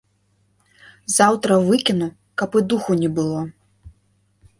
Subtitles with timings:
[1.17, 2.07] Заўтра выкіну,
[2.43, 3.41] каб і духу не было.